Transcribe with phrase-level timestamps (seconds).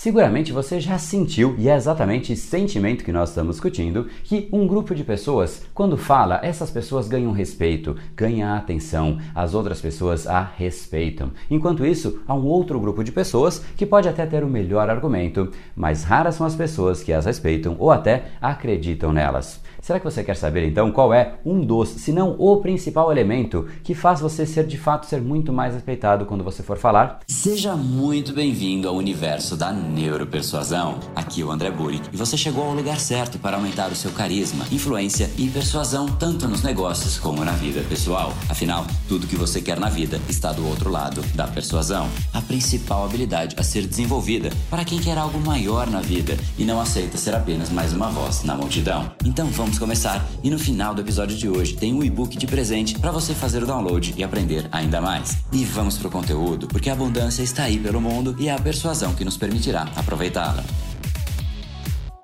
[0.00, 4.66] Seguramente você já sentiu, e é exatamente esse sentimento que nós estamos discutindo, que um
[4.66, 10.40] grupo de pessoas, quando fala, essas pessoas ganham respeito, ganham atenção, as outras pessoas a
[10.40, 11.32] respeitam.
[11.50, 15.50] Enquanto isso, há um outro grupo de pessoas que pode até ter o melhor argumento,
[15.76, 19.59] mas raras são as pessoas que as respeitam ou até acreditam nelas.
[19.82, 23.66] Será que você quer saber então qual é um dos, se não o principal elemento
[23.82, 27.20] que faz você ser de fato ser muito mais respeitado quando você for falar?
[27.26, 31.00] Seja muito bem-vindo ao universo da neuropersuasão.
[31.16, 34.10] Aqui é o André Burick e você chegou ao lugar certo para aumentar o seu
[34.10, 38.34] carisma, influência e persuasão tanto nos negócios como na vida pessoal.
[38.50, 43.04] Afinal, tudo que você quer na vida está do outro lado da persuasão, a principal
[43.04, 47.34] habilidade a ser desenvolvida para quem quer algo maior na vida e não aceita ser
[47.34, 49.10] apenas mais uma voz na multidão.
[49.24, 50.28] Então vamos vamos começar.
[50.42, 53.62] E no final do episódio de hoje tem um e-book de presente para você fazer
[53.62, 55.38] o download e aprender ainda mais.
[55.52, 59.14] E vamos pro conteúdo, porque a abundância está aí pelo mundo e é a persuasão
[59.14, 60.64] que nos permitirá aproveitá-la.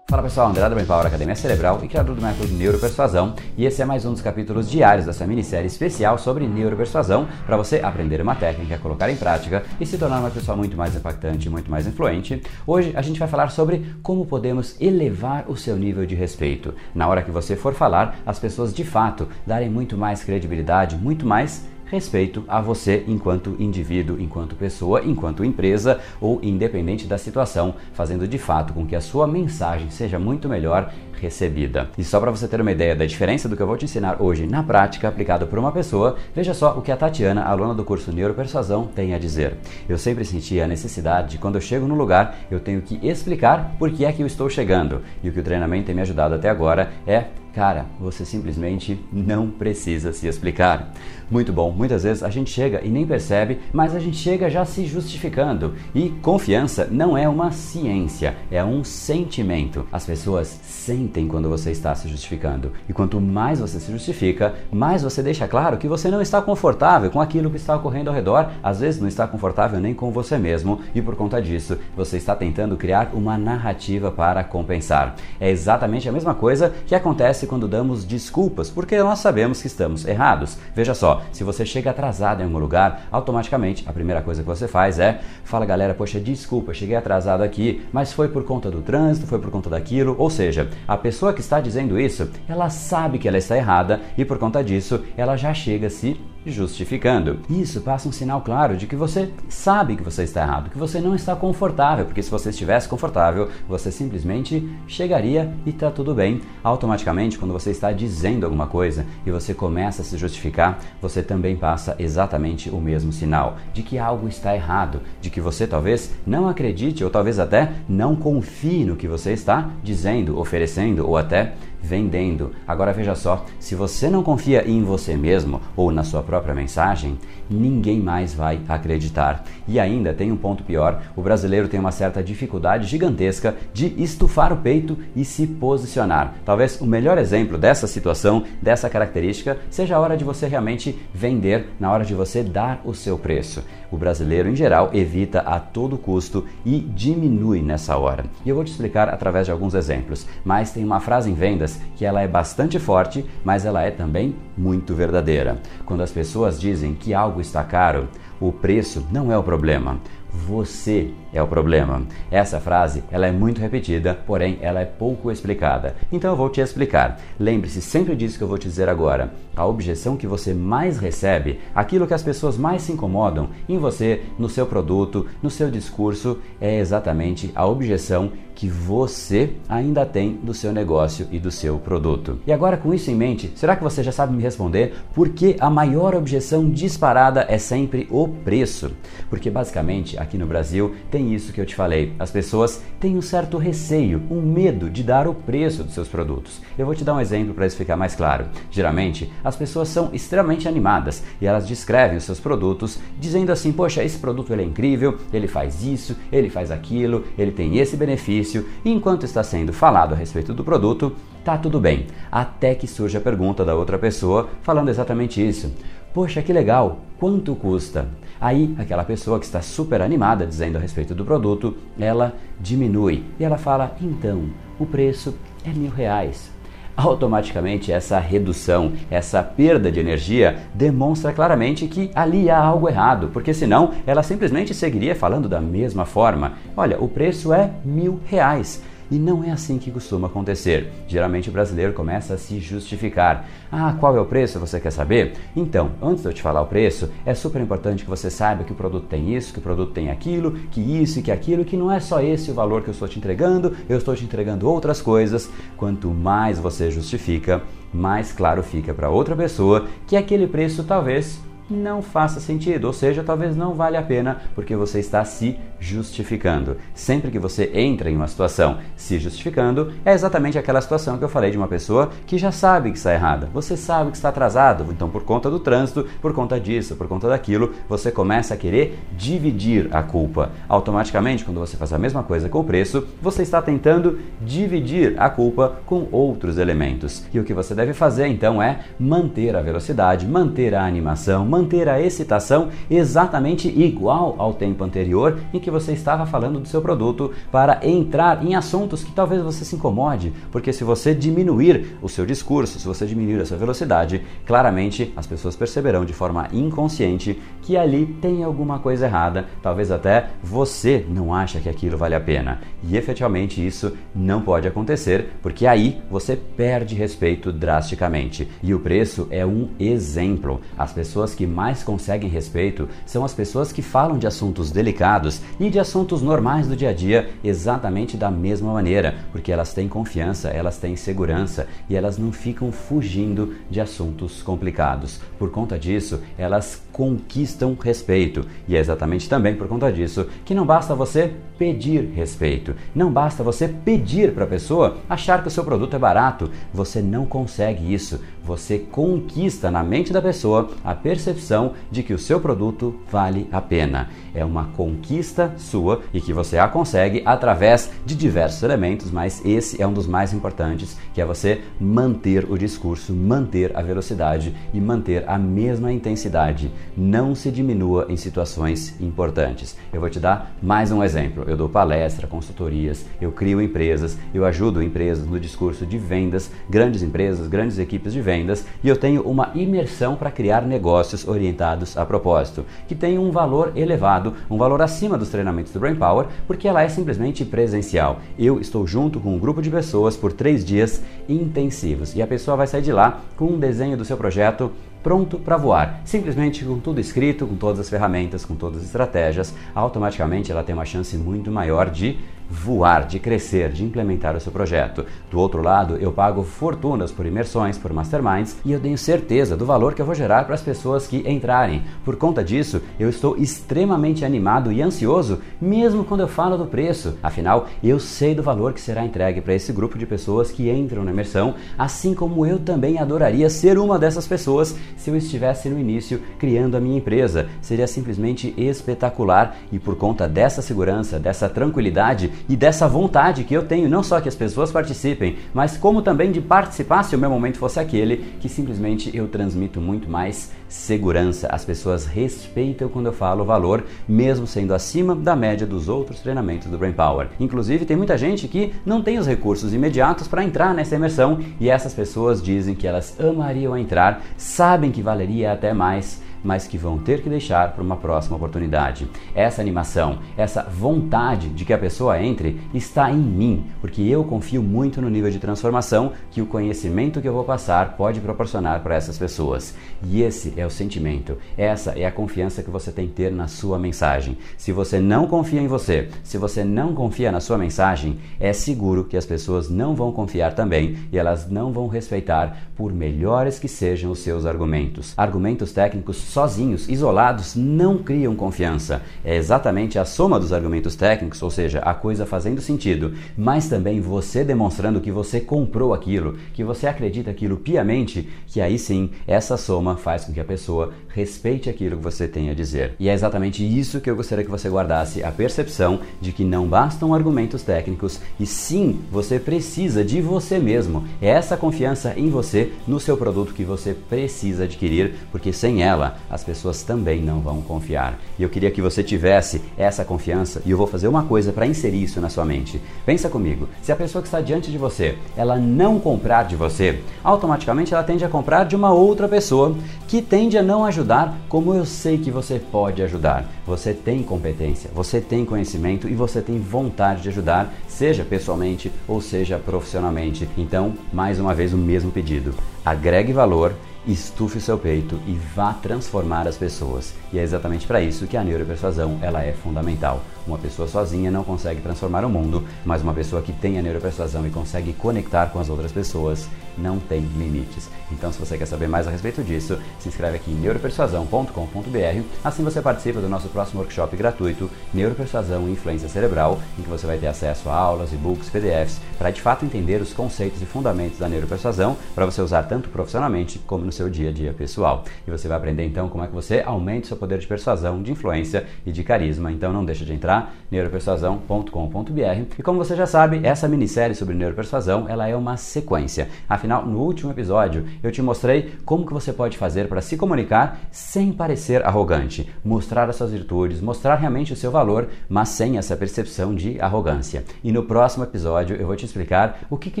[0.08, 3.84] Fala pessoal, André da Power Academia Cerebral e criador do método Neuropersuasão, e esse é
[3.84, 8.78] mais um dos capítulos diários dessa minissérie especial sobre neuropersuasão para você aprender uma técnica,
[8.78, 12.40] colocar em prática e se tornar uma pessoa muito mais impactante, muito mais influente.
[12.64, 16.72] Hoje a gente vai falar sobre como podemos elevar o seu nível de respeito.
[16.94, 21.26] Na hora que você for falar, as pessoas de fato darem muito mais credibilidade, muito
[21.26, 28.26] mais respeito a você enquanto indivíduo, enquanto pessoa, enquanto empresa ou independente da situação, fazendo
[28.26, 31.88] de fato com que a sua mensagem seja muito melhor recebida.
[31.96, 34.20] E só para você ter uma ideia da diferença do que eu vou te ensinar
[34.20, 37.84] hoje na prática, aplicado por uma pessoa, veja só o que a Tatiana, aluna do
[37.84, 39.56] curso Neuropersuasão, tem a dizer.
[39.88, 43.74] Eu sempre senti a necessidade de quando eu chego no lugar, eu tenho que explicar
[43.78, 45.02] por que é que eu estou chegando.
[45.22, 47.24] E o que o treinamento tem me ajudado até agora é
[47.56, 50.92] Cara, você simplesmente não precisa se explicar.
[51.30, 54.62] Muito bom, muitas vezes a gente chega e nem percebe, mas a gente chega já
[54.66, 55.74] se justificando.
[55.94, 59.86] E confiança não é uma ciência, é um sentimento.
[59.90, 62.72] As pessoas sentem quando você está se justificando.
[62.86, 67.10] E quanto mais você se justifica, mais você deixa claro que você não está confortável
[67.10, 70.36] com aquilo que está ocorrendo ao redor, às vezes não está confortável nem com você
[70.36, 75.16] mesmo, e por conta disso, você está tentando criar uma narrativa para compensar.
[75.40, 80.04] É exatamente a mesma coisa que acontece quando damos desculpas, porque nós sabemos que estamos
[80.04, 80.58] errados.
[80.74, 84.68] Veja só, se você chega atrasado em algum lugar, automaticamente a primeira coisa que você
[84.68, 89.26] faz é fala galera, poxa, desculpa, cheguei atrasado aqui, mas foi por conta do trânsito,
[89.26, 90.14] foi por conta daquilo.
[90.18, 94.24] Ou seja, a pessoa que está dizendo isso, ela sabe que ela está errada e
[94.24, 97.40] por conta disso ela já chega se justificando.
[97.50, 101.00] Isso passa um sinal claro de que você sabe que você está errado, que você
[101.00, 106.40] não está confortável, porque se você estivesse confortável, você simplesmente chegaria e está tudo bem.
[106.62, 111.56] Automaticamente, quando você está dizendo alguma coisa e você começa a se justificar, você também
[111.56, 116.48] passa exatamente o mesmo sinal de que algo está errado, de que você talvez não
[116.48, 121.54] acredite ou talvez até não confie no que você está dizendo, oferecendo ou até
[121.86, 122.50] vendendo.
[122.66, 127.16] Agora veja só, se você não confia em você mesmo ou na sua própria mensagem,
[127.48, 129.44] ninguém mais vai acreditar.
[129.68, 134.52] E ainda tem um ponto pior: o brasileiro tem uma certa dificuldade gigantesca de estufar
[134.52, 136.34] o peito e se posicionar.
[136.44, 141.68] Talvez o melhor exemplo dessa situação, dessa característica, seja a hora de você realmente vender,
[141.78, 143.62] na hora de você dar o seu preço.
[143.90, 148.24] O brasileiro, em geral, evita a todo custo e diminui nessa hora.
[148.44, 150.26] E eu vou te explicar através de alguns exemplos.
[150.44, 154.34] Mas tem uma frase em vendas que ela é bastante forte, mas ela é também
[154.56, 155.60] muito verdadeira.
[155.84, 158.08] Quando as pessoas dizem que algo está caro,
[158.40, 159.98] o preço não é o problema.
[160.44, 162.02] Você é o problema.
[162.30, 165.96] Essa frase ela é muito repetida, porém ela é pouco explicada.
[166.12, 167.18] Então eu vou te explicar.
[167.38, 169.32] Lembre-se sempre disso que eu vou te dizer agora.
[169.56, 174.22] A objeção que você mais recebe, aquilo que as pessoas mais se incomodam em você,
[174.38, 180.54] no seu produto, no seu discurso, é exatamente a objeção que você ainda tem do
[180.54, 182.40] seu negócio e do seu produto.
[182.46, 185.56] E agora, com isso em mente, será que você já sabe me responder por que
[185.60, 188.92] a maior objeção disparada é sempre o preço?
[189.28, 192.12] Porque basicamente aqui no Brasil tem isso que eu te falei.
[192.18, 196.60] As pessoas têm um certo receio, um medo de dar o preço dos seus produtos.
[196.76, 198.46] Eu vou te dar um exemplo para isso ficar mais claro.
[198.70, 204.04] Geralmente, as pessoas são extremamente animadas e elas descrevem os seus produtos dizendo assim: "Poxa,
[204.04, 208.66] esse produto ele é incrível, ele faz isso, ele faz aquilo, ele tem esse benefício
[208.84, 211.14] e enquanto está sendo falado a respeito do produto,
[211.44, 212.06] tá tudo bem.
[212.30, 215.72] Até que surge a pergunta da outra pessoa falando exatamente isso.
[216.12, 218.08] Poxa, que legal, quanto custa?
[218.40, 223.44] Aí, aquela pessoa que está super animada dizendo a respeito do produto, ela diminui e
[223.44, 225.34] ela fala: então, o preço
[225.64, 226.50] é mil reais.
[226.96, 233.52] automaticamente essa redução, essa perda de energia demonstra claramente que ali há algo errado, porque
[233.52, 236.54] senão ela simplesmente seguiria falando da mesma forma.
[236.76, 238.82] Olha, o preço é mil reais.
[239.10, 240.92] E não é assim que costuma acontecer.
[241.06, 243.48] Geralmente o brasileiro começa a se justificar.
[243.70, 244.58] Ah, qual é o preço?
[244.58, 245.34] Você quer saber?
[245.54, 248.72] Então, antes de eu te falar o preço, é super importante que você saiba que
[248.72, 251.76] o produto tem isso, que o produto tem aquilo, que isso e que aquilo, que
[251.76, 254.68] não é só esse o valor que eu estou te entregando, eu estou te entregando
[254.68, 255.48] outras coisas.
[255.76, 257.62] Quanto mais você justifica,
[257.92, 261.40] mais claro fica para outra pessoa que aquele preço talvez
[261.70, 266.76] não faça sentido, ou seja, talvez não vale a pena porque você está se justificando.
[266.94, 271.28] Sempre que você entra em uma situação se justificando, é exatamente aquela situação que eu
[271.28, 273.48] falei de uma pessoa que já sabe que está errada.
[273.52, 277.28] Você sabe que está atrasado, então por conta do trânsito, por conta disso, por conta
[277.28, 280.50] daquilo, você começa a querer dividir a culpa.
[280.68, 285.28] Automaticamente, quando você faz a mesma coisa com o preço, você está tentando dividir a
[285.28, 287.24] culpa com outros elementos.
[287.32, 291.88] E o que você deve fazer então é manter a velocidade, manter a animação, manter
[291.88, 297.32] a excitação exatamente igual ao tempo anterior em que você estava falando do seu produto
[297.50, 302.26] para entrar em assuntos que talvez você se incomode, porque se você diminuir o seu
[302.26, 307.76] discurso, se você diminuir a sua velocidade, claramente as pessoas perceberão de forma inconsciente que
[307.76, 312.60] ali tem alguma coisa errada, talvez até você não acha que aquilo vale a pena.
[312.82, 318.48] E efetivamente isso não pode acontecer, porque aí você perde respeito drasticamente.
[318.62, 320.60] E o preço é um exemplo.
[320.76, 325.70] As pessoas que mais conseguem respeito são as pessoas que falam de assuntos delicados e
[325.70, 330.48] de assuntos normais do dia a dia exatamente da mesma maneira, porque elas têm confiança,
[330.48, 335.20] elas têm segurança e elas não ficam fugindo de assuntos complicados.
[335.38, 340.64] Por conta disso, elas conquistam respeito e é exatamente também por conta disso que não
[340.64, 345.64] basta você pedir respeito, não basta você pedir para a pessoa achar que o seu
[345.64, 348.20] produto é barato, você não consegue isso.
[348.44, 350.94] Você conquista na mente da pessoa a
[351.36, 354.08] percepção de que o seu produto vale a pena.
[354.34, 359.80] É uma conquista sua e que você a consegue através de diversos elementos, mas esse
[359.80, 364.80] é um dos mais importantes, que é você manter o discurso, manter a velocidade e
[364.80, 366.70] manter a mesma intensidade.
[366.96, 369.76] Não se diminua em situações importantes.
[369.92, 371.44] Eu vou te dar mais um exemplo.
[371.46, 377.02] Eu dou palestra, consultorias, eu crio empresas, eu ajudo empresas no discurso de vendas, grandes
[377.02, 382.04] empresas, grandes equipes de vendas, e eu tenho uma imersão para criar negócios orientados a
[382.04, 386.68] propósito, que tem um valor elevado, um valor acima dos treinamentos do Brain Power, porque
[386.68, 388.20] ela é simplesmente presencial.
[388.38, 392.56] Eu estou junto com um grupo de pessoas por três dias intensivos e a pessoa
[392.56, 394.70] vai sair de lá com um desenho do seu projeto
[395.02, 396.00] pronto para voar.
[396.04, 400.74] Simplesmente com tudo escrito, com todas as ferramentas, com todas as estratégias, automaticamente ela tem
[400.74, 402.18] uma chance muito maior de
[402.50, 405.04] voar, de crescer, de implementar o seu projeto.
[405.30, 409.66] Do outro lado, eu pago fortunas por imersões, por masterminds e eu tenho certeza do
[409.66, 411.82] valor que eu vou gerar para as pessoas que entrarem.
[412.04, 417.16] Por conta disso, eu estou extremamente animado e ansioso, mesmo quando eu falo do preço.
[417.22, 421.04] Afinal, eu sei do valor que será entregue para esse grupo de pessoas que entram
[421.04, 425.78] na imersão, assim como eu também adoraria ser uma dessas pessoas se eu estivesse no
[425.78, 427.48] início criando a minha empresa.
[427.60, 433.64] Seria simplesmente espetacular e por conta dessa segurança, dessa tranquilidade, e dessa vontade que eu
[433.64, 437.30] tenho, não só que as pessoas participem, mas como também de participar se o meu
[437.30, 441.48] momento fosse aquele, que simplesmente eu transmito muito mais segurança.
[441.48, 446.20] As pessoas respeitam quando eu falo o valor, mesmo sendo acima da média dos outros
[446.20, 447.28] treinamentos do Brain Power.
[447.38, 451.68] Inclusive, tem muita gente que não tem os recursos imediatos para entrar nessa imersão e
[451.68, 456.96] essas pessoas dizem que elas amariam entrar, sabem que valeria até mais mas que vão
[456.96, 459.08] ter que deixar para uma próxima oportunidade.
[459.34, 464.62] Essa animação, essa vontade de que a pessoa entre está em mim, porque eu confio
[464.62, 468.94] muito no nível de transformação que o conhecimento que eu vou passar pode proporcionar para
[468.94, 469.74] essas pessoas.
[470.04, 473.48] E esse é o sentimento, essa é a confiança que você tem que ter na
[473.48, 474.38] sua mensagem.
[474.56, 479.04] Se você não confia em você, se você não confia na sua mensagem, é seguro
[479.04, 483.68] que as pessoas não vão confiar também e elas não vão respeitar por melhores que
[483.68, 485.14] sejam os seus argumentos.
[485.16, 489.00] Argumentos técnicos sozinhos, isolados, não criam confiança.
[489.24, 494.02] É exatamente a soma dos argumentos técnicos, ou seja, a coisa fazendo sentido, mas também
[494.02, 499.56] você demonstrando que você comprou aquilo, que você acredita aquilo piamente, que aí sim essa
[499.56, 502.94] soma faz com que a pessoa respeite aquilo que você tem a dizer.
[503.00, 506.66] E é exatamente isso que eu gostaria que você guardasse: a percepção de que não
[506.66, 511.02] bastam argumentos técnicos e sim você precisa de você mesmo.
[511.22, 516.15] É essa confiança em você, no seu produto que você precisa adquirir, porque sem ela
[516.30, 518.18] as pessoas também não vão confiar.
[518.38, 521.66] E eu queria que você tivesse essa confiança e eu vou fazer uma coisa para
[521.66, 522.80] inserir isso na sua mente.
[523.04, 527.00] Pensa comigo, se a pessoa que está diante de você, ela não comprar de você,
[527.22, 531.74] automaticamente ela tende a comprar de uma outra pessoa que tende a não ajudar como
[531.74, 533.44] eu sei que você pode ajudar.
[533.66, 539.20] Você tem competência, você tem conhecimento e você tem vontade de ajudar, seja pessoalmente ou
[539.20, 540.48] seja profissionalmente.
[540.56, 542.54] Então, mais uma vez o mesmo pedido.
[542.84, 543.74] Agregue valor
[544.06, 547.12] estufe o seu peito e vá transformar as pessoas.
[547.32, 550.22] E é exatamente para isso que a neuropersuasão ela é fundamental.
[550.46, 554.46] Uma pessoa sozinha não consegue transformar o mundo, mas uma pessoa que tem a neuropersuasão
[554.46, 556.48] e consegue conectar com as outras pessoas
[556.78, 557.88] não tem limites.
[558.12, 562.22] Então, se você quer saber mais a respeito disso, se inscreve aqui em neuropersuasão.com.br.
[562.44, 567.06] Assim você participa do nosso próximo workshop gratuito, Neuropersuasão e Influência Cerebral, em que você
[567.06, 571.18] vai ter acesso a aulas, e-books, PDFs, para de fato entender os conceitos e fundamentos
[571.18, 575.04] da neuropersuasão, para você usar tanto profissionalmente como no seu dia a dia pessoal.
[575.26, 578.02] E você vai aprender então como é que você aumenta o seu poder de persuasão,
[578.02, 579.50] de influência e de carisma.
[579.50, 580.35] Então não deixa de entrar
[580.70, 582.58] neuropersuasão.com.br.
[582.58, 586.28] E como você já sabe, essa minissérie sobre neuropersuasão, ela é uma sequência.
[586.48, 590.80] Afinal, no último episódio, eu te mostrei como que você pode fazer para se comunicar
[590.90, 595.96] sem parecer arrogante, mostrar as suas virtudes, mostrar realmente o seu valor, mas sem essa
[595.96, 597.44] percepção de arrogância.
[597.62, 600.00] E no próximo episódio eu vou te explicar o que, que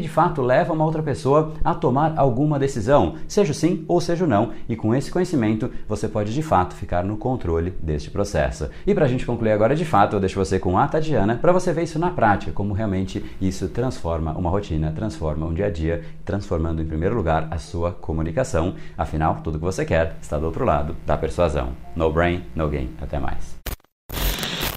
[0.00, 4.52] de fato leva uma outra pessoa a tomar alguma decisão, seja sim ou seja não,
[4.68, 8.68] e com esse conhecimento você pode de fato ficar no controle deste processo.
[8.86, 11.52] E para a gente concluir agora de fato, eu deixo você com a Tatiana para
[11.52, 15.70] você ver isso na prática, como realmente isso transforma uma rotina, transforma um dia a
[15.70, 18.74] dia, transformando em primeiro lugar a sua comunicação.
[18.98, 21.76] Afinal, tudo que você quer está do outro lado da persuasão.
[21.94, 22.90] No brain, no gain.
[23.00, 23.54] Até mais.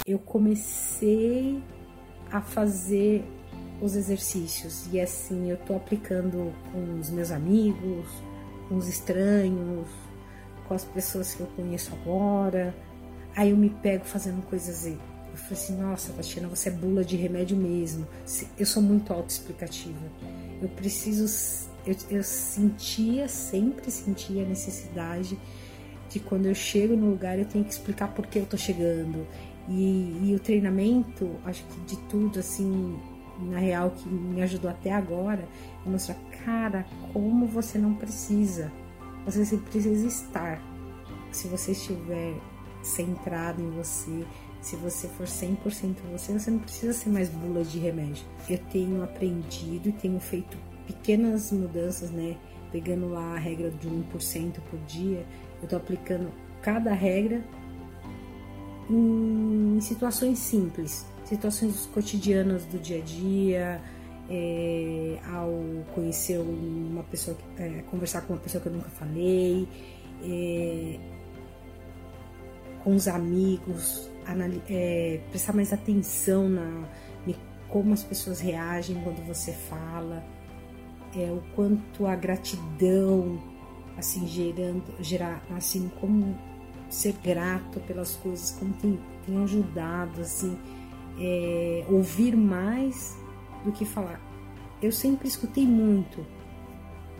[0.06, 1.64] Eu comecei
[2.32, 3.26] a fazer
[3.82, 8.06] os exercícios e assim eu tô aplicando com os meus amigos,
[8.68, 9.88] com os estranhos,
[10.68, 12.72] com as pessoas que eu conheço agora.
[13.36, 14.86] Aí eu me pego fazendo coisas
[15.40, 18.08] falei assim, nossa, Tatiana, você é bula de remédio mesmo.
[18.58, 20.06] Eu sou muito autoexplicativa.
[20.62, 21.68] Eu preciso.
[21.86, 25.38] Eu, eu sentia, sempre sentia a necessidade
[26.10, 29.26] de quando eu chego no lugar eu tenho que explicar por que eu tô chegando.
[29.68, 33.00] E, e o treinamento, acho que de tudo, assim,
[33.40, 35.48] na real, que me ajudou até agora,
[35.86, 38.72] é mostrar cara, como você não precisa.
[39.26, 40.62] Você precisa estar.
[41.32, 42.34] Se você estiver
[42.82, 44.26] centrado em você,
[44.62, 48.24] se você for 100% você, você não precisa ser mais bula de remédio.
[48.50, 52.36] Eu tenho aprendido e tenho feito pequenas mudanças, né?
[52.72, 55.26] Pegando lá a regra de 1% por dia,
[55.62, 57.44] eu tô aplicando cada regra
[58.90, 63.82] em situações simples, situações cotidianas do dia a dia,
[64.30, 65.52] é, ao
[65.94, 69.68] conhecer uma pessoa, é, conversar com uma pessoa que eu nunca falei,
[70.24, 71.00] é,
[72.84, 74.10] com os amigos,
[74.70, 76.88] é, prestar mais atenção na
[77.28, 77.36] em
[77.68, 80.24] como as pessoas reagem quando você fala,
[81.16, 83.40] é, o quanto a gratidão,
[83.98, 86.38] assim, gerando, gerar, assim, como
[86.90, 90.58] ser grato pelas coisas, como tem, tem ajudado, assim,
[91.20, 93.16] é, ouvir mais
[93.64, 94.20] do que falar.
[94.82, 96.26] Eu sempre escutei muito,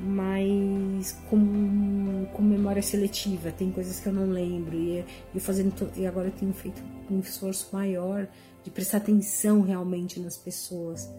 [0.02, 4.76] mas com, com memória seletiva, tem coisas que eu não lembro.
[4.76, 8.28] E eu fazendo e agora eu tenho feito um esforço maior
[8.64, 11.10] de prestar atenção realmente nas pessoas,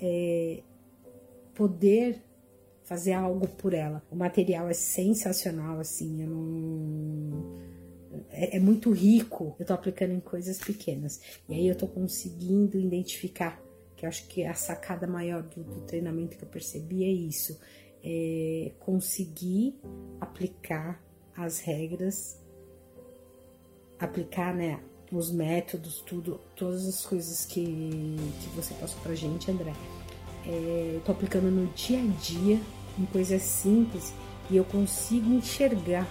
[0.00, 0.62] é,
[1.54, 2.22] poder
[2.82, 4.02] fazer algo por ela.
[4.10, 7.60] O material é sensacional, assim, eu não
[8.30, 9.54] é, é, muito rico.
[9.58, 11.20] Eu tô aplicando em coisas pequenas.
[11.48, 13.62] E aí eu tô conseguindo identificar
[13.96, 17.58] que eu acho que a sacada maior do, do treinamento que eu percebi é isso,
[18.02, 19.78] é conseguir
[20.20, 21.02] aplicar
[21.36, 22.40] as regras,
[23.98, 24.80] aplicar, né,
[25.10, 29.72] os métodos, tudo, todas as coisas que, que você passou pra gente, André.
[30.46, 32.60] É, eu tô aplicando no dia a dia,
[32.98, 34.12] em coisas simples,
[34.50, 36.08] e eu consigo enxergar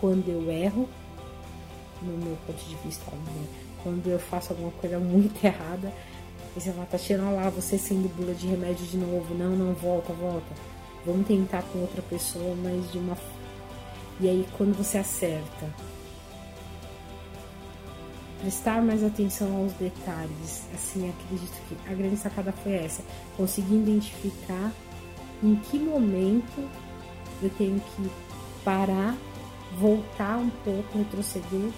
[0.00, 0.88] quando eu erro,
[2.02, 3.46] no meu ponto de vista, né?
[3.82, 5.92] quando eu faço alguma coisa muito errada,
[6.58, 9.32] e você fala, Tatiana, lá, você sendo bula de remédio de novo.
[9.32, 10.46] Não, não, volta, volta.
[11.06, 13.16] Vamos tentar com outra pessoa, mas de uma.
[14.20, 15.72] E aí, quando você acerta,
[18.40, 20.66] prestar mais atenção aos detalhes.
[20.74, 23.04] Assim, acredito que a grande sacada foi essa:
[23.36, 24.72] conseguir identificar
[25.40, 26.68] em que momento
[27.40, 28.10] eu tenho que
[28.64, 29.16] parar,
[29.78, 31.70] voltar um pouco, retroceder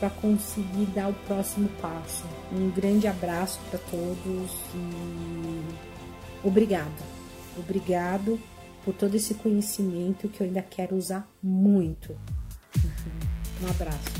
[0.00, 2.24] para conseguir dar o próximo passo.
[2.50, 5.62] Um grande abraço para todos e
[6.42, 7.04] obrigado.
[7.56, 8.40] Obrigado
[8.82, 12.16] por todo esse conhecimento que eu ainda quero usar muito.
[13.62, 14.19] Um abraço.